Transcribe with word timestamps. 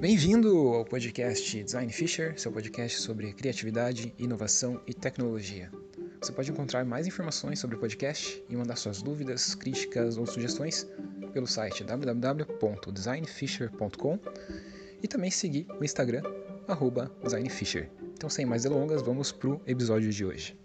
Bem-vindo 0.00 0.68
ao 0.68 0.82
podcast 0.82 1.62
Design 1.62 1.92
Fisher, 1.92 2.32
seu 2.40 2.50
podcast 2.50 3.02
sobre 3.02 3.34
criatividade, 3.34 4.14
inovação 4.18 4.80
e 4.86 4.94
tecnologia. 4.94 5.70
Você 6.18 6.32
pode 6.32 6.50
encontrar 6.50 6.86
mais 6.86 7.06
informações 7.06 7.58
sobre 7.58 7.76
o 7.76 7.78
podcast 7.78 8.42
e 8.48 8.56
mandar 8.56 8.76
suas 8.76 9.02
dúvidas, 9.02 9.54
críticas 9.54 10.16
ou 10.16 10.26
sugestões 10.26 10.86
pelo 11.34 11.46
site 11.46 11.84
www.designfisher.com 11.84 14.18
e 15.02 15.06
também 15.06 15.30
seguir 15.30 15.66
o 15.78 15.84
Instagram 15.84 16.22
@designfisher. 17.22 17.90
Então, 18.14 18.30
sem 18.30 18.46
mais 18.46 18.62
delongas, 18.62 19.02
vamos 19.02 19.30
para 19.30 19.50
o 19.50 19.60
episódio 19.66 20.10
de 20.10 20.24
hoje. 20.24 20.58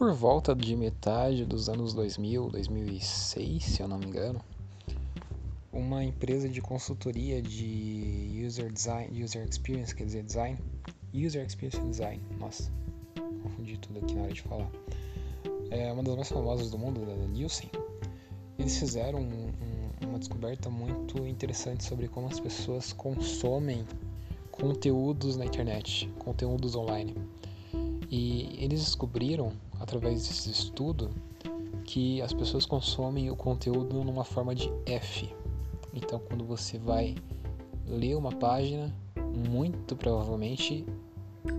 Por 0.00 0.14
volta 0.14 0.54
de 0.54 0.74
metade 0.74 1.44
dos 1.44 1.68
anos 1.68 1.92
2000, 1.92 2.48
2006, 2.48 3.62
se 3.62 3.82
eu 3.82 3.86
não 3.86 3.98
me 3.98 4.06
engano, 4.06 4.40
uma 5.70 6.02
empresa 6.02 6.48
de 6.48 6.62
consultoria 6.62 7.42
de 7.42 8.42
user 8.46 8.72
design, 8.72 9.22
user 9.22 9.46
experience, 9.46 9.94
quer 9.94 10.04
dizer, 10.04 10.22
design, 10.22 10.58
user 11.12 11.44
experience 11.44 11.78
design, 11.86 12.18
nossa, 12.38 12.72
confundi 13.42 13.76
tudo 13.76 13.98
aqui 13.98 14.14
na 14.14 14.22
hora 14.22 14.32
de 14.32 14.40
falar. 14.40 14.70
É 15.70 15.92
uma 15.92 16.02
das 16.02 16.16
mais 16.16 16.28
famosas 16.30 16.70
do 16.70 16.78
mundo, 16.78 17.04
da 17.04 17.14
Nielsen. 17.14 17.68
Eles 18.58 18.78
fizeram 18.78 19.18
um, 19.18 19.52
um, 20.02 20.08
uma 20.08 20.18
descoberta 20.18 20.70
muito 20.70 21.18
interessante 21.26 21.84
sobre 21.84 22.08
como 22.08 22.26
as 22.26 22.40
pessoas 22.40 22.94
consomem 22.94 23.84
conteúdos 24.50 25.36
na 25.36 25.44
internet, 25.44 26.10
conteúdos 26.18 26.74
online. 26.74 27.14
E 28.10 28.56
eles 28.58 28.80
descobriram 28.80 29.52
através 29.78 30.26
desse 30.26 30.50
estudo 30.50 31.10
que 31.84 32.20
as 32.20 32.32
pessoas 32.32 32.66
consomem 32.66 33.30
o 33.30 33.36
conteúdo 33.36 34.02
numa 34.02 34.24
forma 34.24 34.54
de 34.54 34.70
F. 34.84 35.32
Então, 35.94 36.18
quando 36.18 36.44
você 36.44 36.78
vai 36.78 37.14
ler 37.86 38.16
uma 38.16 38.32
página, 38.32 38.92
muito 39.48 39.96
provavelmente 39.96 40.84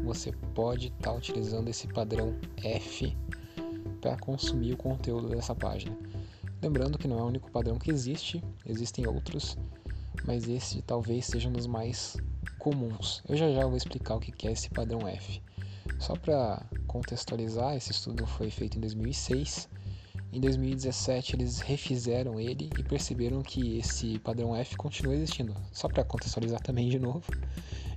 você 0.04 0.32
pode 0.54 0.88
estar 0.88 1.12
tá 1.12 1.14
utilizando 1.14 1.70
esse 1.70 1.88
padrão 1.88 2.36
F 2.58 3.16
para 4.00 4.18
consumir 4.18 4.74
o 4.74 4.78
conteúdo 4.78 5.30
dessa 5.30 5.56
página. 5.56 5.98
Lembrando 6.62 6.98
que 6.98 7.08
não 7.08 7.18
é 7.18 7.24
o 7.24 7.28
único 7.28 7.50
padrão 7.50 7.80
que 7.80 7.90
existe, 7.90 8.44
existem 8.66 9.08
outros, 9.08 9.58
mas 10.26 10.48
esse 10.48 10.82
talvez 10.82 11.26
seja 11.26 11.50
um 11.50 11.54
dos 11.54 11.66
mais 11.66 12.18
comuns. 12.60 13.24
Eu 13.28 13.36
já 13.36 13.52
já 13.52 13.66
vou 13.66 13.78
explicar 13.78 14.16
o 14.16 14.20
que 14.20 14.48
é 14.48 14.52
esse 14.52 14.70
padrão 14.70 15.08
F. 15.08 15.42
Só 16.00 16.16
para 16.16 16.66
contextualizar, 16.88 17.76
esse 17.76 17.92
estudo 17.92 18.26
foi 18.26 18.50
feito 18.50 18.78
em 18.78 18.82
2006. 18.82 19.70
Em 20.34 20.40
2017 20.40 21.36
eles 21.36 21.60
refizeram 21.60 22.40
ele 22.40 22.70
e 22.78 22.84
perceberam 22.84 23.42
que 23.42 23.78
esse 23.78 24.18
padrão 24.20 24.56
F 24.56 24.78
continua 24.78 25.14
existindo. 25.14 25.54
Só 25.74 25.90
para 25.90 26.04
contextualizar 26.06 26.62
também 26.62 26.90
de 26.90 26.98
novo, 26.98 27.24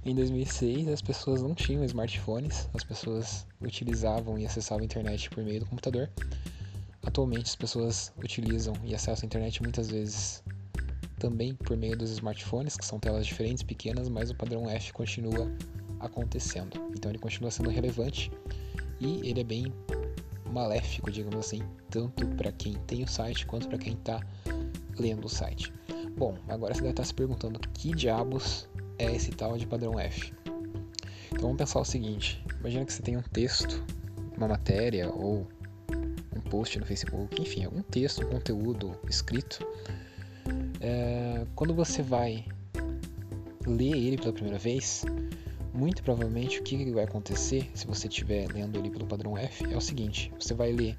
em 0.05 0.15
2006 0.15 0.89
as 0.89 1.01
pessoas 1.01 1.41
não 1.41 1.55
tinham 1.55 1.85
smartphones, 1.85 2.69
as 2.75 2.83
pessoas 2.83 3.47
utilizavam 3.61 4.39
e 4.39 4.45
acessavam 4.45 4.83
a 4.83 4.85
internet 4.85 5.31
por 5.31 5.45
meio 5.45 5.61
do 5.61 5.67
computador. 5.67 6.11
Atualmente 7.03 7.47
as 7.47 7.57
pessoas 7.57 8.13
utilizam 8.19 8.75
e 8.83 8.95
acessam 8.95 9.25
a 9.25 9.27
internet 9.27 9.63
muitas 9.63 9.89
vezes 9.89 10.43
também 11.19 11.55
por 11.55 11.77
meio 11.77 11.97
dos 11.97 12.11
smartphones, 12.11 12.77
que 12.77 12.85
são 12.85 12.99
telas 12.99 13.27
diferentes, 13.27 13.63
pequenas, 13.63 14.09
mas 14.09 14.31
o 14.31 14.35
padrão 14.35 14.69
F 14.69 14.93
continua 14.93 15.51
acontecendo. 16.05 16.81
Então 16.97 17.11
ele 17.11 17.19
continua 17.19 17.51
sendo 17.51 17.71
relevante 17.71 18.31
e 19.01 19.29
ele 19.29 19.41
é 19.41 19.45
bem 19.45 19.73
maléfico, 20.51 21.11
digamos 21.11 21.39
assim, 21.47 21.63
tanto 21.91 22.27
para 22.29 22.53
quem 22.53 22.75
tem 22.87 23.03
o 23.03 23.09
site 23.09 23.45
quanto 23.47 23.69
para 23.69 23.79
quem 23.79 23.95
está 23.95 24.21
lendo 24.99 25.25
o 25.25 25.29
site. 25.29 25.73
Bom, 26.17 26.39
agora 26.49 26.73
você 26.73 26.81
deve 26.81 26.93
estar 26.93 27.03
tá 27.03 27.07
se 27.07 27.15
perguntando 27.15 27.59
que 27.75 27.91
diabos 27.91 28.69
é 28.99 29.15
esse 29.15 29.33
tal 29.33 29.59
de 29.59 29.67
padrão 29.67 29.99
F. 29.99 30.33
Então 31.27 31.43
vamos 31.43 31.57
pensar 31.57 31.81
o 31.81 31.85
seguinte: 31.85 32.45
imagina 32.61 32.85
que 32.85 32.93
você 32.93 33.03
tem 33.03 33.17
um 33.17 33.23
texto, 33.23 33.85
uma 34.37 34.47
matéria 34.47 35.11
ou 35.11 35.47
um 36.35 36.41
post 36.41 36.79
no 36.79 36.87
Facebook, 36.87 37.41
enfim, 37.43 37.65
algum 37.65 37.83
texto, 37.83 38.25
um 38.25 38.31
conteúdo 38.31 38.97
escrito. 39.09 39.67
É, 40.81 41.45
quando 41.55 41.75
você 41.75 42.03
vai 42.03 42.45
ler 43.67 43.97
ele 43.97 44.19
pela 44.19 44.33
primeira 44.33 44.59
vez, 44.59 45.05
muito 45.75 46.05
provavelmente 46.05 46.61
o 46.61 46.63
que 46.63 46.91
vai 46.93 47.05
acontecer 47.05 47.69
se 47.75 47.87
você 47.87 48.07
estiver 48.07 48.47
lendo 48.53 48.79
ali 48.79 48.89
pelo 48.89 49.07
padrão 49.07 49.37
F 49.37 49.65
é 49.71 49.77
o 49.77 49.81
seguinte: 49.81 50.33
você 50.39 50.55
vai 50.55 50.73
ler 50.73 50.97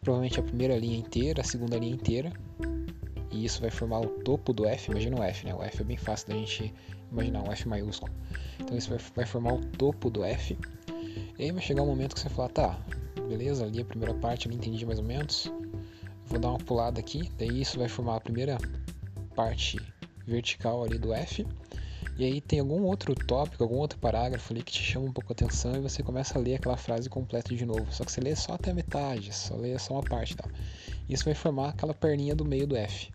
provavelmente 0.00 0.40
a 0.40 0.42
primeira 0.42 0.76
linha 0.78 0.96
inteira, 0.96 1.42
a 1.42 1.44
segunda 1.44 1.76
linha 1.76 1.92
inteira, 1.92 2.32
e 3.30 3.44
isso 3.44 3.60
vai 3.60 3.70
formar 3.70 4.00
o 4.00 4.06
topo 4.06 4.52
do 4.52 4.66
F. 4.66 4.90
Imagina 4.90 5.20
o 5.20 5.22
F, 5.22 5.44
né? 5.44 5.54
O 5.54 5.62
F 5.62 5.82
é 5.82 5.84
bem 5.84 5.96
fácil 5.96 6.28
da 6.28 6.34
gente 6.34 6.72
imaginar, 7.12 7.42
um 7.42 7.52
F 7.52 7.68
maiúsculo. 7.68 8.10
Então 8.58 8.76
isso 8.76 8.90
vai, 9.14 9.26
formar 9.26 9.52
o 9.52 9.60
topo 9.60 10.08
do 10.08 10.24
F. 10.24 10.58
E 11.38 11.44
aí 11.44 11.52
vai 11.52 11.62
chegar 11.62 11.82
um 11.82 11.86
momento 11.86 12.14
que 12.14 12.20
você 12.20 12.30
fala: 12.30 12.48
tá, 12.48 12.78
beleza, 13.28 13.64
ali 13.64 13.82
a 13.82 13.84
primeira 13.84 14.14
parte 14.14 14.48
eu 14.48 14.54
entendi 14.54 14.86
mais 14.86 14.98
ou 14.98 15.04
menos, 15.04 15.52
vou 16.24 16.38
dar 16.38 16.48
uma 16.48 16.58
pulada 16.58 16.98
aqui, 16.98 17.30
daí 17.36 17.60
isso 17.60 17.78
vai 17.78 17.88
formar 17.88 18.16
a 18.16 18.20
primeira 18.20 18.56
parte 19.34 19.78
vertical 20.26 20.82
ali 20.82 20.98
do 20.98 21.12
F 21.12 21.46
e 22.18 22.24
aí 22.24 22.40
tem 22.40 22.60
algum 22.60 22.82
outro 22.84 23.14
tópico, 23.14 23.62
algum 23.62 23.76
outro 23.76 23.98
parágrafo 23.98 24.52
ali 24.52 24.62
que 24.62 24.72
te 24.72 24.82
chama 24.82 25.06
um 25.06 25.12
pouco 25.12 25.32
a 25.32 25.34
atenção 25.34 25.74
e 25.76 25.80
você 25.80 26.02
começa 26.02 26.38
a 26.38 26.40
ler 26.40 26.54
aquela 26.54 26.76
frase 26.76 27.10
completa 27.10 27.54
de 27.54 27.66
novo. 27.66 27.92
Só 27.92 28.04
que 28.04 28.12
você 28.12 28.22
lê 28.22 28.34
só 28.34 28.54
até 28.54 28.70
a 28.70 28.74
metade, 28.74 29.34
só 29.34 29.54
lê 29.54 29.78
só 29.78 29.94
uma 29.94 30.02
parte 30.02 30.34
dela. 30.34 30.50
Isso 31.08 31.26
vai 31.26 31.34
formar 31.34 31.70
aquela 31.70 31.92
perninha 31.92 32.34
do 32.34 32.42
meio 32.42 32.66
do 32.66 32.74
F. 32.74 33.12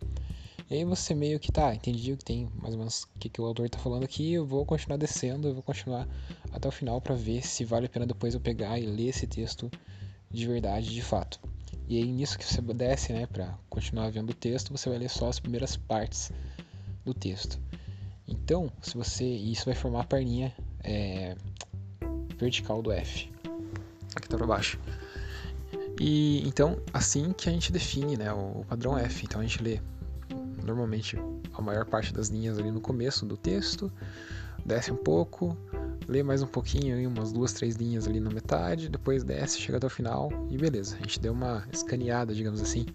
E 0.69 0.75
aí 0.75 0.85
você 0.85 1.15
meio 1.15 1.39
que 1.39 1.51
tá, 1.51 1.73
entendi 1.73 2.13
o 2.13 2.17
que 2.17 2.23
tem, 2.23 2.47
mais 2.61 2.75
ou 2.75 2.77
menos 2.77 3.03
o 3.03 3.19
que, 3.19 3.27
que 3.27 3.41
o 3.41 3.45
autor 3.45 3.65
está 3.65 3.79
falando 3.79 4.03
aqui, 4.03 4.33
eu 4.33 4.45
vou 4.45 4.65
continuar 4.65 4.97
descendo, 4.97 5.47
eu 5.47 5.53
vou 5.53 5.63
continuar 5.63 6.07
até 6.51 6.67
o 6.67 6.71
final 6.71 7.01
para 7.01 7.15
ver 7.15 7.45
se 7.45 7.65
vale 7.65 7.87
a 7.87 7.89
pena 7.89 8.05
depois 8.05 8.35
eu 8.35 8.39
pegar 8.39 8.79
e 8.79 8.85
ler 8.85 9.09
esse 9.09 9.25
texto 9.25 9.69
de 10.29 10.47
verdade, 10.47 10.93
de 10.93 11.01
fato. 11.01 11.39
E 11.89 11.97
aí 11.97 12.09
nisso 12.09 12.37
que 12.37 12.45
você 12.45 12.61
desce, 12.61 13.11
né, 13.11 13.25
para 13.25 13.57
continuar 13.67 14.11
vendo 14.11 14.29
o 14.29 14.33
texto, 14.33 14.71
você 14.71 14.87
vai 14.87 14.99
ler 14.99 15.09
só 15.09 15.27
as 15.27 15.39
primeiras 15.39 15.75
partes 15.75 16.31
do 17.03 17.13
texto. 17.13 17.59
Então, 18.31 18.71
se 18.81 18.95
você 18.97 19.25
isso 19.25 19.65
vai 19.65 19.75
formar 19.75 20.01
a 20.01 20.03
perninha 20.05 20.53
é, 20.83 21.35
vertical 22.37 22.81
do 22.81 22.91
F, 22.91 23.29
aqui 24.15 24.29
tá 24.29 24.37
para 24.37 24.47
baixo. 24.47 24.79
E 25.99 26.47
então 26.47 26.79
assim 26.93 27.33
que 27.33 27.49
a 27.49 27.51
gente 27.51 27.71
define, 27.71 28.17
né, 28.17 28.31
o, 28.31 28.65
padrão 28.67 28.97
F. 28.97 29.25
Então 29.25 29.41
a 29.41 29.43
gente 29.43 29.61
lê 29.61 29.79
normalmente 30.63 31.17
a 31.53 31.61
maior 31.61 31.85
parte 31.85 32.13
das 32.13 32.29
linhas 32.29 32.57
ali 32.57 32.71
no 32.71 32.79
começo 32.79 33.25
do 33.25 33.35
texto, 33.35 33.91
desce 34.65 34.91
um 34.91 34.95
pouco, 34.95 35.57
lê 36.07 36.23
mais 36.23 36.41
um 36.41 36.47
pouquinho, 36.47 37.07
umas 37.09 37.33
duas, 37.33 37.51
três 37.51 37.75
linhas 37.75 38.07
ali 38.07 38.19
na 38.21 38.29
metade, 38.29 38.87
depois 38.87 39.23
desce, 39.23 39.59
chega 39.59 39.77
até 39.77 39.87
o 39.87 39.89
final 39.89 40.31
e 40.49 40.57
beleza. 40.57 40.95
A 40.95 40.99
gente 40.99 41.19
deu 41.19 41.33
uma 41.33 41.67
escaneada, 41.71 42.33
digamos 42.33 42.61
assim, 42.61 42.85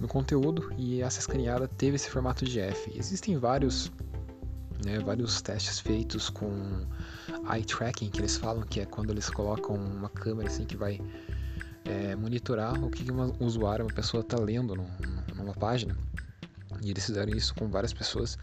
no 0.00 0.08
conteúdo 0.08 0.72
e 0.78 1.02
essa 1.02 1.20
escaneada 1.20 1.68
teve 1.68 1.96
esse 1.96 2.08
formato 2.08 2.44
de 2.46 2.58
F. 2.58 2.90
Existem 2.96 3.36
vários 3.36 3.92
né, 4.84 4.98
vários 4.98 5.40
testes 5.40 5.78
feitos 5.78 6.28
com 6.30 6.50
eye 7.52 7.64
tracking, 7.64 8.10
que 8.10 8.20
eles 8.20 8.36
falam 8.36 8.62
que 8.62 8.80
é 8.80 8.86
quando 8.86 9.10
eles 9.10 9.28
colocam 9.30 9.76
uma 9.76 10.08
câmera 10.08 10.48
assim 10.48 10.64
que 10.64 10.76
vai 10.76 11.00
é, 11.84 12.14
monitorar 12.16 12.82
o 12.82 12.90
que 12.90 13.10
um 13.10 13.44
usuário, 13.44 13.84
uma 13.84 13.94
pessoa 13.94 14.20
está 14.20 14.38
lendo 14.38 14.74
no, 14.74 14.86
numa 15.34 15.54
página. 15.54 15.96
E 16.82 16.90
eles 16.90 17.06
fizeram 17.06 17.32
isso 17.32 17.54
com 17.54 17.68
várias 17.68 17.92
pessoas. 17.92 18.38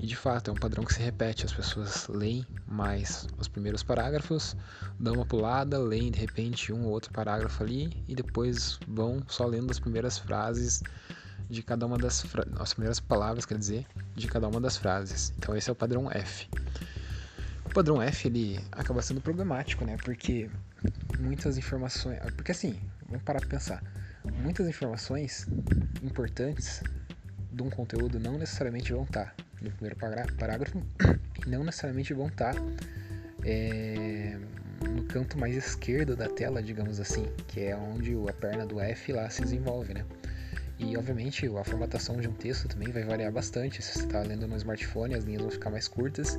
E 0.00 0.06
de 0.06 0.14
fato 0.14 0.50
é 0.50 0.52
um 0.52 0.56
padrão 0.56 0.84
que 0.84 0.94
se 0.94 1.00
repete. 1.00 1.44
As 1.44 1.52
pessoas 1.52 2.06
leem 2.08 2.46
mais 2.66 3.26
os 3.38 3.48
primeiros 3.48 3.82
parágrafos, 3.82 4.56
dão 4.98 5.14
uma 5.14 5.26
pulada, 5.26 5.78
leem 5.78 6.10
de 6.10 6.18
repente 6.18 6.72
um 6.72 6.84
ou 6.84 6.92
outro 6.92 7.12
parágrafo 7.12 7.62
ali 7.62 7.92
e 8.06 8.14
depois 8.14 8.78
vão 8.86 9.22
só 9.26 9.44
lendo 9.44 9.70
as 9.70 9.78
primeiras 9.78 10.18
frases 10.18 10.82
de 11.48 11.62
cada 11.62 11.86
uma 11.86 11.96
das 11.96 12.24
as 12.58 12.72
primeiras 12.74 13.00
palavras, 13.00 13.46
quer 13.46 13.58
dizer, 13.58 13.86
de 14.14 14.28
cada 14.28 14.48
uma 14.48 14.60
das 14.60 14.76
frases. 14.76 15.32
Então 15.38 15.56
esse 15.56 15.70
é 15.70 15.72
o 15.72 15.76
padrão 15.76 16.10
F. 16.10 16.48
O 17.64 17.70
padrão 17.70 18.00
F 18.02 18.28
ele 18.28 18.60
acaba 18.72 19.02
sendo 19.02 19.20
problemático, 19.20 19.84
né? 19.84 19.96
Porque 20.02 20.50
muitas 21.18 21.56
informações, 21.58 22.18
porque 22.34 22.52
assim, 22.52 22.80
vamos 23.06 23.22
parar 23.22 23.40
para 23.40 23.48
pensar. 23.48 23.82
Muitas 24.42 24.68
informações 24.68 25.46
importantes 26.02 26.82
de 27.52 27.62
um 27.62 27.70
conteúdo 27.70 28.20
não 28.20 28.38
necessariamente 28.38 28.92
vão 28.92 29.04
estar 29.04 29.34
no 29.60 29.70
primeiro 29.70 29.96
parágrafo 29.96 30.82
e 31.46 31.50
não 31.50 31.64
necessariamente 31.64 32.12
vão 32.12 32.28
estar 32.28 32.54
é, 33.44 34.38
no 34.86 35.02
canto 35.04 35.38
mais 35.38 35.56
esquerdo 35.56 36.14
da 36.14 36.28
tela, 36.28 36.62
digamos 36.62 37.00
assim, 37.00 37.26
que 37.48 37.60
é 37.60 37.76
onde 37.76 38.14
a 38.28 38.32
perna 38.32 38.66
do 38.66 38.80
F 38.80 39.12
lá 39.12 39.28
se 39.30 39.42
desenvolve, 39.42 39.94
né? 39.94 40.04
E 40.78 40.96
obviamente 40.96 41.46
a 41.46 41.64
formatação 41.64 42.20
de 42.20 42.28
um 42.28 42.32
texto 42.32 42.68
também 42.68 42.90
vai 42.92 43.02
variar 43.02 43.32
bastante. 43.32 43.82
Se 43.82 43.92
você 43.92 44.04
está 44.06 44.20
lendo 44.20 44.46
no 44.46 44.56
smartphone, 44.56 45.14
as 45.14 45.24
linhas 45.24 45.42
vão 45.42 45.50
ficar 45.50 45.70
mais 45.70 45.88
curtas. 45.88 46.38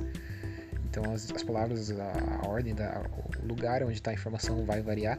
Então 0.88 1.12
as, 1.12 1.30
as 1.30 1.42
palavras, 1.42 1.90
a, 1.90 2.12
a 2.42 2.48
ordem, 2.48 2.74
da, 2.74 3.02
o 3.42 3.46
lugar 3.46 3.82
onde 3.82 3.94
está 3.94 4.10
a 4.10 4.14
informação 4.14 4.64
vai 4.64 4.80
variar. 4.80 5.18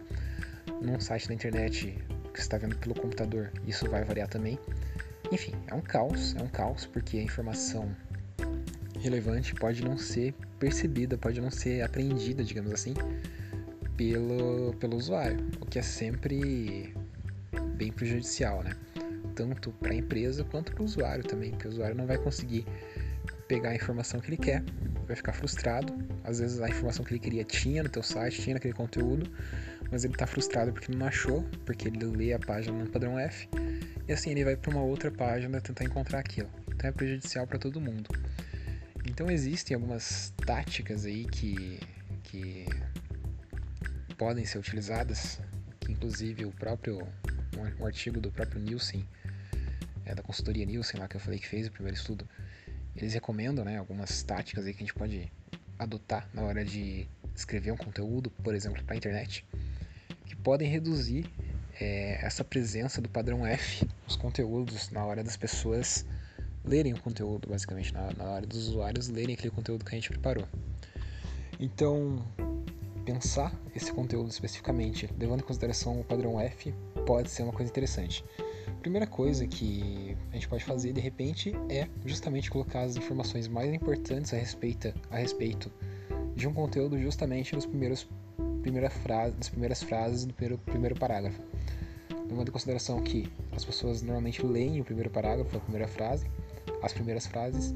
Num 0.81 0.99
site 0.99 1.27
da 1.27 1.33
internet 1.33 1.97
que 2.33 2.39
você 2.39 2.41
está 2.41 2.57
vendo 2.57 2.75
pelo 2.77 2.95
computador, 2.95 3.51
isso 3.67 3.87
vai 3.89 4.03
variar 4.03 4.27
também. 4.27 4.57
Enfim, 5.31 5.53
é 5.67 5.73
um 5.75 5.81
caos, 5.81 6.35
é 6.35 6.41
um 6.41 6.47
caos 6.47 6.85
porque 6.85 7.17
a 7.17 7.21
informação 7.21 7.95
relevante 8.99 9.53
pode 9.55 9.83
não 9.83 9.97
ser 9.97 10.33
percebida, 10.59 11.17
pode 11.17 11.39
não 11.39 11.51
ser 11.51 11.81
apreendida, 11.81 12.43
digamos 12.43 12.71
assim, 12.71 12.93
pelo, 13.95 14.73
pelo 14.79 14.97
usuário, 14.97 15.37
o 15.59 15.65
que 15.65 15.79
é 15.79 15.81
sempre 15.81 16.93
bem 17.75 17.91
prejudicial, 17.91 18.63
né? 18.63 18.75
Tanto 19.41 19.71
para 19.71 19.91
a 19.91 19.95
empresa 19.95 20.43
quanto 20.43 20.71
para 20.71 20.83
o 20.83 20.85
usuário 20.85 21.23
também, 21.23 21.49
porque 21.49 21.67
o 21.67 21.71
usuário 21.71 21.95
não 21.95 22.05
vai 22.05 22.19
conseguir 22.19 22.63
pegar 23.47 23.71
a 23.71 23.75
informação 23.75 24.19
que 24.19 24.29
ele 24.29 24.37
quer, 24.37 24.63
vai 25.07 25.15
ficar 25.15 25.33
frustrado. 25.33 25.91
Às 26.23 26.37
vezes 26.37 26.61
a 26.61 26.69
informação 26.69 27.03
que 27.03 27.11
ele 27.11 27.19
queria 27.19 27.43
tinha 27.43 27.81
no 27.81 27.89
teu 27.89 28.03
site, 28.03 28.39
tinha 28.39 28.53
naquele 28.53 28.75
conteúdo, 28.75 29.27
mas 29.91 30.03
ele 30.03 30.13
está 30.13 30.27
frustrado 30.27 30.71
porque 30.71 30.93
não 30.93 31.07
achou, 31.07 31.41
porque 31.65 31.87
ele 31.87 32.05
lê 32.05 32.33
a 32.33 32.39
página 32.39 32.77
no 32.77 32.87
padrão 32.87 33.17
F, 33.17 33.49
e 34.07 34.13
assim 34.13 34.29
ele 34.29 34.45
vai 34.45 34.55
para 34.55 34.69
uma 34.69 34.83
outra 34.83 35.09
página 35.09 35.59
tentar 35.59 35.85
encontrar 35.85 36.19
aquilo. 36.19 36.49
Então 36.71 36.87
é 36.87 36.91
prejudicial 36.91 37.47
para 37.47 37.57
todo 37.57 37.81
mundo. 37.81 38.11
Então 39.07 39.31
existem 39.31 39.73
algumas 39.73 40.31
táticas 40.45 41.03
aí 41.05 41.25
que, 41.25 41.79
que 42.25 42.67
podem 44.19 44.45
ser 44.45 44.59
utilizadas, 44.59 45.41
que 45.79 45.91
inclusive 45.91 46.45
o 46.45 46.51
próprio 46.51 47.07
um, 47.79 47.85
artigo 47.85 48.19
do 48.19 48.31
próprio 48.31 48.61
Nielsen, 48.61 49.05
é, 50.05 50.15
da 50.15 50.21
consultoria 50.21 50.65
Nielsen 50.65 50.99
lá 50.99 51.07
que 51.07 51.15
eu 51.15 51.19
falei 51.19 51.39
que 51.39 51.47
fez 51.47 51.67
o 51.67 51.71
primeiro 51.71 51.97
estudo, 51.97 52.27
eles 52.95 53.13
recomendam 53.13 53.63
né, 53.63 53.77
algumas 53.77 54.21
táticas 54.23 54.65
aí 54.65 54.73
que 54.73 54.79
a 54.79 54.85
gente 54.85 54.93
pode 54.93 55.31
adotar 55.77 56.27
na 56.33 56.43
hora 56.43 56.63
de 56.63 57.07
escrever 57.35 57.71
um 57.71 57.77
conteúdo, 57.77 58.29
por 58.29 58.53
exemplo, 58.53 58.83
para 58.83 58.93
a 58.93 58.97
internet, 58.97 59.45
que 60.25 60.35
podem 60.35 60.69
reduzir 60.69 61.25
é, 61.79 62.23
essa 62.25 62.43
presença 62.43 63.01
do 63.01 63.09
padrão 63.09 63.45
F 63.45 63.87
nos 64.05 64.15
conteúdos 64.15 64.89
na 64.89 65.03
hora 65.05 65.23
das 65.23 65.37
pessoas 65.37 66.05
lerem 66.63 66.93
o 66.93 67.01
conteúdo, 67.01 67.49
basicamente, 67.49 67.93
na, 67.93 68.11
na 68.13 68.25
hora 68.25 68.45
dos 68.45 68.67
usuários 68.67 69.07
lerem 69.07 69.33
aquele 69.33 69.51
conteúdo 69.51 69.83
que 69.83 69.95
a 69.95 69.97
gente 69.97 70.09
preparou. 70.09 70.47
Então, 71.59 72.23
pensar 73.05 73.53
esse 73.75 73.91
conteúdo 73.91 74.29
especificamente, 74.29 75.09
levando 75.17 75.41
em 75.41 75.43
consideração 75.43 75.99
o 75.99 76.03
padrão 76.03 76.39
F, 76.39 76.73
pode 77.05 77.29
ser 77.29 77.43
uma 77.43 77.53
coisa 77.53 77.71
interessante. 77.71 78.23
Primeira 78.81 79.05
coisa 79.05 79.45
que 79.45 80.17
a 80.31 80.33
gente 80.33 80.47
pode 80.47 80.63
fazer 80.63 80.91
de 80.91 80.99
repente 80.99 81.53
é 81.69 81.87
justamente 82.03 82.49
colocar 82.49 82.81
as 82.81 82.95
informações 82.95 83.47
mais 83.47 83.71
importantes 83.71 84.33
a 84.33 84.37
respeito, 84.37 84.91
a 85.11 85.17
respeito 85.17 85.71
de 86.35 86.47
um 86.47 86.53
conteúdo 86.53 86.97
justamente 86.99 87.53
nos 87.53 87.63
primeiros 87.63 88.07
primeira 88.63 88.89
frase, 88.89 89.35
nas 89.37 89.49
primeiras 89.49 89.83
frases 89.83 90.25
do 90.25 90.33
primeiro, 90.33 90.57
primeiro 90.63 90.95
parágrafo. 90.95 91.39
Levando 92.27 92.49
em 92.49 92.51
consideração 92.51 92.99
que 93.03 93.31
as 93.51 93.63
pessoas 93.63 94.01
normalmente 94.01 94.43
leem 94.43 94.81
o 94.81 94.83
primeiro 94.83 95.11
parágrafo, 95.11 95.55
a 95.55 95.59
primeira 95.59 95.87
frase, 95.87 96.25
as 96.81 96.91
primeiras 96.91 97.27
frases, 97.27 97.75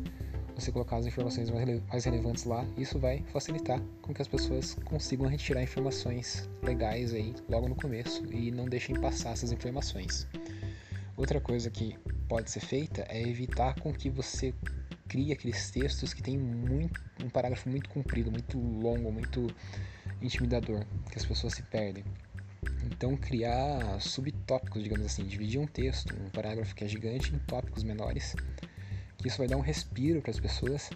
você 0.55 0.71
colocar 0.71 0.97
as 0.97 1.05
informações 1.05 1.51
mais 1.51 2.05
relevantes 2.05 2.45
lá, 2.45 2.65
isso 2.77 2.97
vai 2.97 3.23
facilitar 3.27 3.79
com 4.01 4.11
que 4.11 4.23
as 4.23 4.27
pessoas 4.27 4.75
consigam 4.85 5.27
retirar 5.27 5.61
informações 5.61 6.49
legais 6.63 7.13
aí 7.13 7.35
logo 7.47 7.69
no 7.69 7.75
começo 7.75 8.25
e 8.33 8.49
não 8.49 8.65
deixem 8.65 8.99
passar 8.99 9.33
essas 9.33 9.51
informações. 9.51 10.25
Outra 11.17 11.39
coisa 11.39 11.69
que 11.69 11.97
pode 12.27 12.51
ser 12.51 12.59
feita 12.59 13.05
é 13.09 13.21
evitar 13.21 13.79
com 13.79 13.93
que 13.93 14.09
você 14.09 14.53
crie 15.07 15.31
aqueles 15.31 15.71
textos 15.71 16.13
que 16.13 16.21
tem 16.21 16.37
muito, 16.37 16.99
um 17.23 17.29
parágrafo 17.29 17.69
muito 17.69 17.89
comprido, 17.89 18.31
muito 18.31 18.57
longo, 18.57 19.11
muito 19.11 19.47
intimidador, 20.21 20.85
que 21.11 21.17
as 21.17 21.25
pessoas 21.25 21.53
se 21.53 21.63
perdem. 21.63 22.03
Então 22.83 23.15
criar 23.15 23.99
subtópicos, 24.01 24.83
digamos 24.83 25.05
assim, 25.05 25.25
dividir 25.25 25.59
um 25.59 25.67
texto, 25.67 26.13
um 26.13 26.29
parágrafo 26.29 26.75
que 26.75 26.83
é 26.83 26.87
gigante 26.87 27.33
em 27.33 27.39
tópicos 27.39 27.83
menores 27.83 28.35
isso 29.27 29.39
vai 29.39 29.47
dar 29.47 29.57
um 29.57 29.61
respiro 29.61 30.21
para 30.21 30.29
as 30.29 30.39
pessoas 30.39 30.89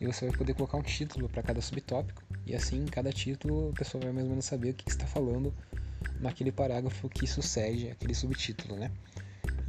e 0.00 0.06
você 0.06 0.26
vai 0.26 0.36
poder 0.36 0.54
colocar 0.54 0.76
um 0.76 0.82
título 0.82 1.28
para 1.28 1.42
cada 1.42 1.60
subtópico 1.60 2.22
e 2.44 2.54
assim 2.54 2.82
em 2.82 2.86
cada 2.86 3.12
título 3.12 3.70
a 3.70 3.78
pessoa 3.78 4.02
vai 4.02 4.12
mais 4.12 4.24
ou 4.24 4.30
menos 4.30 4.44
saber 4.44 4.70
o 4.70 4.74
que 4.74 4.88
está 4.88 5.06
falando 5.06 5.54
naquele 6.20 6.50
parágrafo 6.50 7.08
que 7.08 7.26
sucede 7.26 7.88
aquele 7.88 8.14
subtítulo, 8.14 8.76
né? 8.76 8.90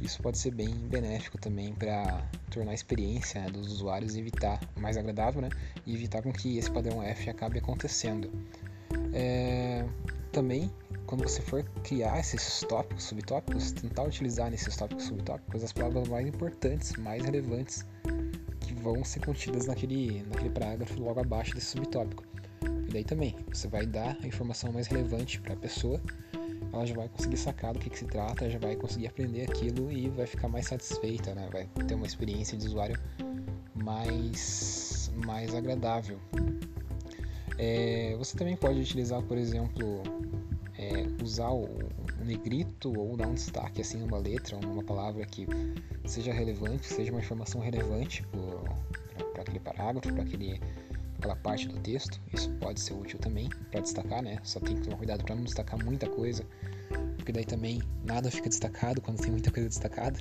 Isso 0.00 0.22
pode 0.22 0.38
ser 0.38 0.52
bem 0.52 0.74
benéfico 0.74 1.38
também 1.38 1.74
para 1.74 2.26
tornar 2.50 2.72
a 2.72 2.74
experiência 2.74 3.40
né, 3.40 3.50
dos 3.50 3.70
usuários 3.70 4.16
evitar 4.16 4.58
mais 4.76 4.96
agradável, 4.96 5.42
né? 5.42 5.50
E 5.86 5.94
evitar 5.94 6.22
com 6.22 6.32
que 6.32 6.56
esse 6.58 6.70
padrão 6.70 7.02
F 7.02 7.28
acabe 7.28 7.58
acontecendo. 7.58 8.30
É... 9.12 9.84
Também, 10.32 10.70
quando 11.06 11.22
você 11.22 11.42
for 11.42 11.64
criar 11.82 12.20
esses 12.20 12.60
tópicos, 12.60 13.02
subtópicos, 13.04 13.72
tentar 13.72 14.04
utilizar 14.04 14.48
nesses 14.48 14.76
tópicos, 14.76 15.04
subtópicos 15.04 15.64
as 15.64 15.72
palavras 15.72 16.08
mais 16.08 16.26
importantes, 16.26 16.92
mais 16.96 17.24
relevantes 17.24 17.84
vão 18.80 19.04
ser 19.04 19.20
contidas 19.24 19.66
naquele, 19.66 20.22
naquele 20.28 20.50
parágrafo 20.50 21.00
logo 21.00 21.20
abaixo 21.20 21.54
desse 21.54 21.66
subtópico. 21.66 22.29
E 22.90 22.92
daí 22.92 23.04
também, 23.04 23.36
você 23.52 23.68
vai 23.68 23.86
dar 23.86 24.18
a 24.20 24.26
informação 24.26 24.72
mais 24.72 24.88
relevante 24.88 25.40
para 25.40 25.54
a 25.54 25.56
pessoa, 25.56 26.00
ela 26.72 26.84
já 26.84 26.92
vai 26.92 27.08
conseguir 27.08 27.36
sacar 27.36 27.72
do 27.72 27.78
que, 27.78 27.88
que 27.88 27.96
se 27.96 28.04
trata, 28.04 28.50
já 28.50 28.58
vai 28.58 28.74
conseguir 28.74 29.06
aprender 29.06 29.42
aquilo 29.42 29.92
e 29.92 30.08
vai 30.08 30.26
ficar 30.26 30.48
mais 30.48 30.66
satisfeita, 30.66 31.32
né? 31.32 31.48
vai 31.52 31.68
ter 31.86 31.94
uma 31.94 32.04
experiência 32.04 32.58
de 32.58 32.66
usuário 32.66 32.98
mais, 33.76 35.12
mais 35.24 35.54
agradável. 35.54 36.18
É, 37.56 38.16
você 38.18 38.36
também 38.36 38.56
pode 38.56 38.80
utilizar, 38.80 39.22
por 39.22 39.38
exemplo, 39.38 40.02
é, 40.76 41.06
usar 41.22 41.50
o, 41.50 41.66
o, 41.66 42.24
negrito 42.24 42.92
ou 42.98 43.16
dar 43.16 43.28
um 43.28 43.34
destaque 43.34 43.82
assim 43.82 43.98
numa 43.98 44.18
letra 44.18 44.56
ou 44.56 44.62
numa 44.62 44.82
palavra 44.82 45.24
que 45.26 45.46
seja 46.06 46.32
relevante, 46.32 46.88
seja 46.88 47.12
uma 47.12 47.20
informação 47.20 47.60
relevante 47.60 48.24
para 49.32 49.42
aquele 49.42 49.60
parágrafo, 49.60 50.12
para 50.12 50.24
aquela 51.20 51.36
parte 51.36 51.68
do 51.68 51.78
texto. 51.78 52.20
Isso 52.32 52.50
pode 52.54 52.80
ser 52.80 52.94
útil 52.94 53.18
também 53.18 53.48
para 53.70 53.80
destacar, 53.80 54.22
né? 54.22 54.38
Só 54.42 54.58
tem 54.58 54.74
que 54.74 54.82
tomar 54.82 54.96
cuidado 54.96 55.22
para 55.22 55.34
não 55.34 55.44
destacar 55.44 55.82
muita 55.84 56.08
coisa, 56.08 56.44
porque 57.16 57.30
daí 57.30 57.44
também 57.44 57.80
nada 58.04 58.30
fica 58.30 58.48
destacado 58.48 59.00
quando 59.00 59.18
tem 59.18 59.30
muita 59.30 59.50
coisa 59.50 59.68
destacada. 59.68 60.18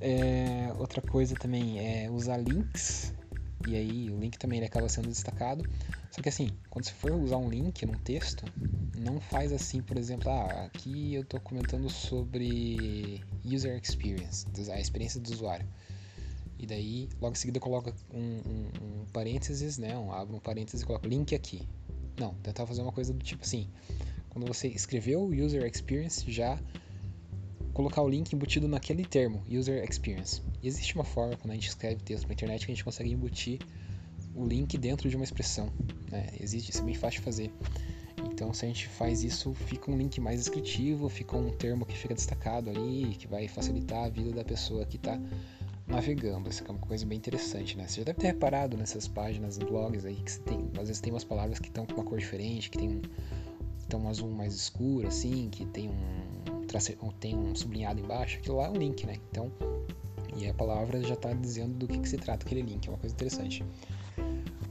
É, 0.00 0.72
outra 0.78 1.02
coisa 1.02 1.34
também 1.34 1.78
é 1.78 2.10
usar 2.10 2.38
links, 2.38 3.12
e 3.68 3.76
aí 3.76 4.10
o 4.10 4.18
link 4.18 4.38
também 4.38 4.58
ele 4.58 4.66
acaba 4.66 4.88
sendo 4.88 5.08
destacado. 5.08 5.64
Só 6.10 6.22
que 6.22 6.28
assim, 6.28 6.50
quando 6.70 6.86
você 6.86 6.92
for 6.92 7.12
usar 7.12 7.36
um 7.36 7.48
link 7.48 7.84
num 7.84 7.94
texto, 7.94 8.44
não 8.96 9.20
faz 9.20 9.52
assim, 9.52 9.82
por 9.82 9.96
exemplo, 9.98 10.30
ah, 10.30 10.64
aqui 10.64 11.14
eu 11.14 11.22
estou 11.22 11.40
comentando 11.40 11.88
sobre 11.88 13.22
user 13.44 13.78
experience, 13.80 14.46
a 14.72 14.80
experiência 14.80 15.20
do 15.20 15.30
usuário. 15.30 15.66
E 16.60 16.66
daí, 16.66 17.08
logo 17.18 17.32
em 17.32 17.38
seguida, 17.38 17.58
coloca 17.58 17.94
um, 18.12 18.20
um, 18.20 19.00
um 19.00 19.04
parênteses, 19.14 19.78
né? 19.78 19.96
Um, 19.96 20.12
abre 20.12 20.36
um 20.36 20.38
parênteses 20.38 20.82
e 20.82 20.84
coloca 20.84 21.08
link 21.08 21.34
aqui. 21.34 21.66
Não, 22.18 22.34
tentar 22.34 22.66
fazer 22.66 22.82
uma 22.82 22.92
coisa 22.92 23.14
do 23.14 23.24
tipo 23.24 23.42
assim. 23.42 23.66
Quando 24.28 24.46
você 24.46 24.68
escreveu 24.68 25.24
user 25.24 25.64
experience, 25.64 26.30
já 26.30 26.58
colocar 27.72 28.02
o 28.02 28.08
link 28.08 28.34
embutido 28.34 28.68
naquele 28.68 29.06
termo, 29.06 29.42
user 29.50 29.82
experience. 29.88 30.42
E 30.62 30.68
existe 30.68 30.94
uma 30.94 31.04
forma, 31.04 31.34
quando 31.34 31.52
a 31.52 31.54
gente 31.54 31.68
escreve 31.68 32.02
texto 32.02 32.26
na 32.26 32.34
internet, 32.34 32.66
que 32.66 32.72
a 32.72 32.74
gente 32.74 32.84
consegue 32.84 33.10
embutir 33.10 33.58
o 34.34 34.44
link 34.44 34.76
dentro 34.76 35.08
de 35.08 35.16
uma 35.16 35.24
expressão. 35.24 35.72
Né? 36.10 36.28
Existe, 36.38 36.72
isso 36.72 36.82
é 36.82 36.84
bem 36.84 36.94
fácil 36.94 37.20
de 37.20 37.24
fazer. 37.24 37.50
Então, 38.30 38.52
se 38.52 38.66
a 38.66 38.68
gente 38.68 38.86
faz 38.86 39.24
isso, 39.24 39.54
fica 39.54 39.90
um 39.90 39.96
link 39.96 40.20
mais 40.20 40.40
descritivo, 40.40 41.08
fica 41.08 41.38
um 41.38 41.50
termo 41.50 41.86
que 41.86 41.96
fica 41.96 42.14
destacado 42.14 42.68
ali, 42.68 43.14
que 43.18 43.26
vai 43.26 43.48
facilitar 43.48 44.04
a 44.04 44.08
vida 44.10 44.30
da 44.30 44.44
pessoa 44.44 44.84
que 44.84 44.96
está 44.96 45.18
navegando. 45.90 46.48
Isso 46.48 46.64
é 46.66 46.70
uma 46.70 46.78
coisa 46.78 47.04
bem 47.04 47.18
interessante, 47.18 47.76
né? 47.76 47.86
Você 47.86 48.00
já 48.00 48.04
deve 48.04 48.18
ter 48.18 48.28
reparado 48.28 48.76
nessas 48.76 49.08
páginas, 49.08 49.58
blogs 49.58 50.04
aí, 50.04 50.16
que 50.16 50.40
tem, 50.40 50.70
às 50.78 50.88
vezes 50.88 51.00
tem 51.00 51.12
umas 51.12 51.24
palavras 51.24 51.58
que 51.58 51.68
estão 51.68 51.86
com 51.86 51.94
uma 51.94 52.04
cor 52.04 52.18
diferente, 52.18 52.70
que 52.70 52.78
tem 52.78 52.88
um, 52.88 53.96
um 53.96 54.08
azul 54.08 54.30
mais 54.30 54.54
escuro, 54.54 55.08
assim, 55.08 55.48
que 55.50 55.64
tem 55.66 55.88
um, 55.88 57.10
tem 57.18 57.36
um 57.36 57.54
sublinhado 57.54 58.00
embaixo, 58.00 58.38
aquilo 58.38 58.56
lá 58.56 58.66
é 58.66 58.70
um 58.70 58.76
link, 58.76 59.04
né? 59.06 59.16
Então, 59.30 59.50
e 60.36 60.48
a 60.48 60.54
palavra 60.54 61.02
já 61.02 61.14
está 61.14 61.32
dizendo 61.32 61.74
do 61.74 61.88
que, 61.88 61.98
que 61.98 62.08
se 62.08 62.16
trata 62.16 62.46
aquele 62.46 62.62
link, 62.62 62.86
é 62.86 62.90
uma 62.90 62.98
coisa 62.98 63.14
interessante 63.14 63.64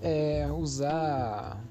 é, 0.01 0.47
usar 0.51 1.61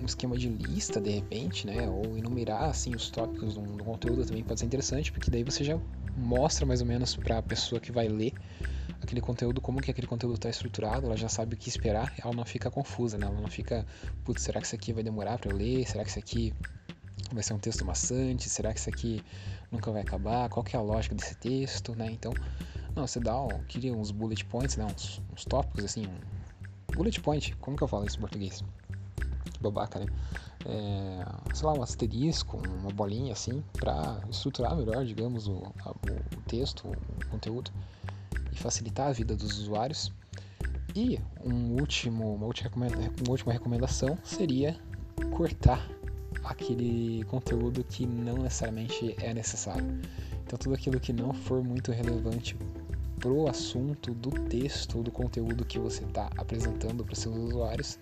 um 0.00 0.04
esquema 0.04 0.36
de 0.36 0.48
lista 0.48 1.00
de 1.00 1.10
repente, 1.10 1.66
né? 1.66 1.88
Ou 1.88 2.16
enumerar 2.16 2.64
assim 2.64 2.94
os 2.94 3.10
tópicos 3.10 3.54
do, 3.54 3.60
do 3.60 3.84
conteúdo 3.84 4.24
também 4.24 4.42
pode 4.42 4.60
ser 4.60 4.66
interessante, 4.66 5.12
porque 5.12 5.30
daí 5.30 5.44
você 5.44 5.62
já 5.62 5.78
mostra 6.16 6.66
mais 6.66 6.80
ou 6.80 6.86
menos 6.86 7.16
para 7.16 7.38
a 7.38 7.42
pessoa 7.42 7.80
que 7.80 7.92
vai 7.92 8.08
ler 8.08 8.32
aquele 9.02 9.20
conteúdo, 9.20 9.60
como 9.60 9.80
que 9.80 9.90
aquele 9.90 10.06
conteúdo 10.06 10.34
está 10.34 10.48
estruturado, 10.48 11.06
ela 11.06 11.16
já 11.16 11.28
sabe 11.28 11.54
o 11.54 11.56
que 11.58 11.68
esperar, 11.68 12.12
ela 12.22 12.32
não 12.32 12.44
fica 12.44 12.70
confusa, 12.70 13.16
né? 13.16 13.26
Ela 13.26 13.40
não 13.40 13.48
fica, 13.48 13.86
putz, 14.24 14.42
será 14.42 14.60
que 14.60 14.66
isso 14.66 14.74
aqui 14.74 14.92
vai 14.92 15.02
demorar 15.02 15.38
para 15.38 15.50
eu 15.50 15.56
ler? 15.56 15.86
Será 15.88 16.04
que 16.04 16.10
isso 16.10 16.18
aqui 16.18 16.52
vai 17.32 17.42
ser 17.42 17.54
um 17.54 17.58
texto 17.58 17.84
maçante? 17.84 18.48
Será 18.48 18.72
que 18.72 18.80
isso 18.80 18.88
aqui 18.88 19.22
nunca 19.70 19.90
vai 19.90 20.02
acabar? 20.02 20.48
Qual 20.48 20.62
que 20.62 20.76
é 20.76 20.78
a 20.78 20.82
lógica 20.82 21.14
desse 21.14 21.34
texto, 21.36 21.94
né? 21.94 22.06
Então, 22.10 22.32
não, 22.94 23.06
você 23.06 23.20
dá, 23.20 23.36
ó, 23.36 23.48
queria 23.68 23.94
uns 23.94 24.10
bullet 24.10 24.44
points, 24.44 24.76
né? 24.76 24.84
Uns, 24.84 25.20
uns 25.32 25.44
tópicos 25.44 25.84
assim, 25.84 26.06
um, 26.06 26.94
bullet 26.94 27.20
point, 27.20 27.54
como 27.56 27.76
que 27.76 27.82
eu 27.82 27.88
falo 27.88 28.06
isso 28.06 28.16
em 28.16 28.20
português? 28.20 28.62
Babaca, 29.60 29.98
né? 29.98 30.06
É, 30.66 31.54
sei 31.54 31.66
lá, 31.66 31.72
um 31.72 31.82
asterisco, 31.82 32.60
uma 32.80 32.90
bolinha 32.90 33.32
assim, 33.32 33.62
para 33.72 34.20
estruturar 34.28 34.76
melhor, 34.76 35.04
digamos, 35.04 35.48
o, 35.48 35.62
a, 35.84 35.90
o 35.90 36.42
texto, 36.46 36.86
o 36.88 37.26
conteúdo 37.30 37.70
e 38.52 38.56
facilitar 38.56 39.08
a 39.08 39.12
vida 39.12 39.34
dos 39.34 39.58
usuários. 39.58 40.12
E 40.94 41.20
um 41.44 41.80
último, 41.80 42.34
uma, 42.34 42.46
última 42.46 42.70
uma 42.76 43.30
última 43.30 43.52
recomendação 43.52 44.18
seria 44.24 44.76
cortar 45.32 45.88
aquele 46.44 47.24
conteúdo 47.24 47.84
que 47.84 48.06
não 48.06 48.38
necessariamente 48.38 49.14
é 49.20 49.32
necessário. 49.32 50.00
Então, 50.44 50.58
tudo 50.58 50.74
aquilo 50.74 50.98
que 50.98 51.12
não 51.12 51.32
for 51.32 51.62
muito 51.62 51.92
relevante 51.92 52.56
pro 53.20 53.48
assunto 53.48 54.14
do 54.14 54.30
texto, 54.30 55.02
do 55.02 55.10
conteúdo 55.10 55.64
que 55.64 55.78
você 55.78 56.04
está 56.04 56.30
apresentando 56.36 57.04
para 57.04 57.14
seus 57.14 57.36
usuários, 57.36 57.98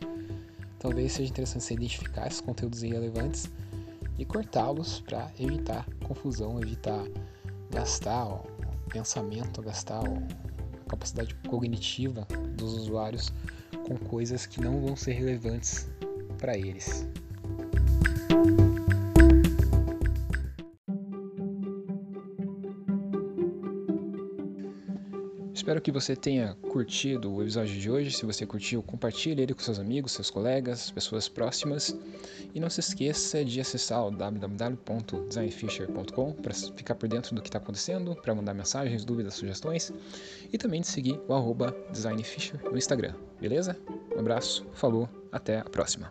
talvez 0.78 1.12
seja 1.12 1.30
interessante 1.30 1.64
você 1.64 1.74
identificar 1.74 2.26
esses 2.28 2.40
conteúdos 2.40 2.82
irrelevantes 2.82 3.50
e 4.16 4.24
cortá-los 4.24 5.00
para 5.00 5.30
evitar 5.38 5.86
confusão, 6.04 6.60
evitar 6.60 7.04
gastar 7.70 8.26
o 8.26 8.57
pensamento, 8.88 9.62
gastar 9.62 10.00
a 10.04 10.90
capacidade 10.90 11.34
cognitiva 11.48 12.26
dos 12.56 12.74
usuários 12.74 13.32
com 13.86 13.96
coisas 13.96 14.46
que 14.46 14.60
não 14.60 14.80
vão 14.80 14.96
ser 14.96 15.12
relevantes 15.12 15.88
para 16.38 16.56
eles. 16.56 17.06
Espero 25.68 25.82
que 25.82 25.92
você 25.92 26.16
tenha 26.16 26.56
curtido 26.72 27.30
o 27.30 27.42
episódio 27.42 27.78
de 27.78 27.90
hoje. 27.90 28.10
Se 28.10 28.24
você 28.24 28.46
curtiu, 28.46 28.82
compartilhe 28.82 29.42
ele 29.42 29.52
com 29.52 29.60
seus 29.60 29.78
amigos, 29.78 30.12
seus 30.12 30.30
colegas, 30.30 30.90
pessoas 30.90 31.28
próximas. 31.28 31.94
E 32.54 32.60
não 32.60 32.70
se 32.70 32.80
esqueça 32.80 33.44
de 33.44 33.60
acessar 33.60 34.06
o 34.06 34.10
www.designfisher.com 34.10 36.32
para 36.32 36.54
ficar 36.54 36.94
por 36.94 37.06
dentro 37.06 37.34
do 37.34 37.42
que 37.42 37.48
está 37.48 37.58
acontecendo, 37.58 38.16
para 38.16 38.34
mandar 38.34 38.54
mensagens, 38.54 39.04
dúvidas, 39.04 39.34
sugestões. 39.34 39.92
E 40.50 40.56
também 40.56 40.80
de 40.80 40.86
seguir 40.86 41.20
o 41.28 41.54
designfisher 41.92 42.58
no 42.64 42.78
Instagram. 42.78 43.12
Beleza? 43.38 43.76
Um 44.16 44.20
abraço, 44.20 44.66
falou, 44.72 45.06
até 45.30 45.58
a 45.58 45.64
próxima. 45.64 46.10